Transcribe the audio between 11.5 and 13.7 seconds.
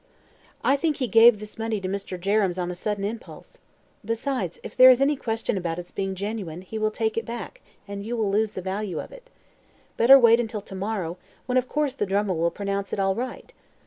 of course the drummer will pronounce it all right.